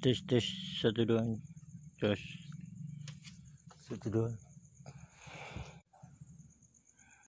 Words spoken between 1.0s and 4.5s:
dua, Jos. Satu dua.